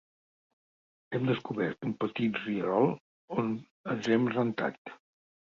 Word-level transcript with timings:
Hem 1.17 1.27
descobert 1.31 1.87
un 1.89 1.93
petit 2.05 2.41
rierol, 2.45 2.89
on 3.43 3.53
ens 3.95 4.11
hem 4.17 4.27
rentat. 4.39 4.95